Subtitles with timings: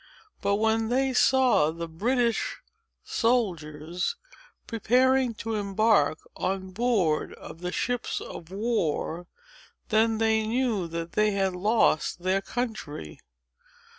[0.41, 2.57] But, when they saw the British
[3.03, 4.15] soldiers
[4.65, 9.27] preparing to embark on board of the ships of war,
[9.89, 13.19] then they knew that they had lost their country.